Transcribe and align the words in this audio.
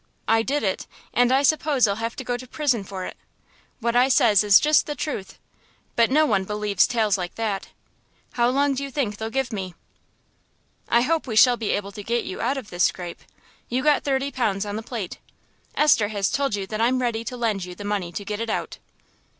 I 0.27 0.41
did 0.41 0.63
it, 0.63 0.87
and 1.13 1.31
I 1.31 1.43
suppose 1.43 1.87
I'll 1.87 1.97
have 1.97 2.15
to 2.15 2.23
go 2.23 2.35
to 2.35 2.47
prison 2.47 2.83
for 2.83 3.05
it. 3.05 3.15
What 3.81 3.95
I 3.95 4.07
says 4.07 4.43
is 4.43 4.59
just 4.59 4.87
the 4.87 4.95
truth, 4.95 5.37
but 5.95 6.09
no 6.09 6.25
one 6.25 6.43
believes 6.43 6.87
tales 6.87 7.19
like 7.19 7.35
that. 7.35 7.67
How 8.31 8.49
long 8.49 8.73
do 8.73 8.81
you 8.81 8.89
think 8.89 9.17
they'll 9.17 9.29
give 9.29 9.53
me?" 9.53 9.75
"I 10.89 11.01
hope 11.01 11.27
we 11.27 11.35
shall 11.35 11.55
be 11.55 11.69
able 11.69 11.91
to 11.91 12.01
get 12.01 12.25
you 12.25 12.41
out 12.41 12.57
of 12.57 12.71
this 12.71 12.85
scrape. 12.85 13.21
You 13.69 13.83
got 13.83 14.03
thirty 14.03 14.31
pounds 14.31 14.65
on 14.65 14.75
the 14.75 14.81
plate. 14.81 15.19
Esther 15.75 16.07
has 16.07 16.31
told 16.31 16.55
you 16.55 16.65
that 16.65 16.81
I'm 16.81 16.99
ready 17.03 17.23
to 17.23 17.37
lend 17.37 17.63
you 17.65 17.75
the 17.75 17.85
money 17.85 18.11
to 18.11 18.25
get 18.25 18.39
it 18.41 18.49
out." 18.49 18.79